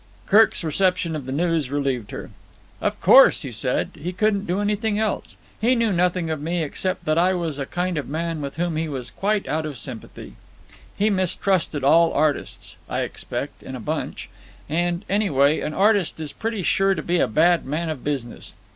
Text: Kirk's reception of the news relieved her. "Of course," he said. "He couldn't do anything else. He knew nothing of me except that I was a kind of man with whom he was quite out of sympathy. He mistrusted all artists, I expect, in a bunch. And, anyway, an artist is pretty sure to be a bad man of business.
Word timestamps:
Kirk's 0.25 0.63
reception 0.63 1.15
of 1.15 1.27
the 1.27 1.31
news 1.31 1.69
relieved 1.69 2.09
her. 2.09 2.31
"Of 2.81 2.99
course," 3.01 3.43
he 3.43 3.51
said. 3.51 3.91
"He 3.93 4.11
couldn't 4.11 4.47
do 4.47 4.59
anything 4.59 4.97
else. 4.97 5.37
He 5.59 5.75
knew 5.75 5.93
nothing 5.93 6.31
of 6.31 6.41
me 6.41 6.63
except 6.63 7.05
that 7.05 7.19
I 7.19 7.35
was 7.35 7.59
a 7.59 7.67
kind 7.67 7.99
of 7.99 8.09
man 8.09 8.41
with 8.41 8.55
whom 8.55 8.77
he 8.77 8.87
was 8.87 9.11
quite 9.11 9.47
out 9.47 9.63
of 9.63 9.77
sympathy. 9.77 10.33
He 10.97 11.11
mistrusted 11.11 11.83
all 11.83 12.11
artists, 12.13 12.77
I 12.89 13.01
expect, 13.01 13.61
in 13.61 13.75
a 13.75 13.79
bunch. 13.79 14.27
And, 14.67 15.05
anyway, 15.07 15.59
an 15.59 15.75
artist 15.75 16.19
is 16.19 16.33
pretty 16.33 16.63
sure 16.63 16.95
to 16.95 17.03
be 17.03 17.19
a 17.19 17.27
bad 17.27 17.63
man 17.63 17.87
of 17.89 18.03
business. 18.03 18.55